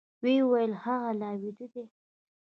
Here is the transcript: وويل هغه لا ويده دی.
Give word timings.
وويل 0.23 0.71
هغه 0.83 1.11
لا 1.19 1.29
ويده 1.41 1.65
دی. 1.73 1.83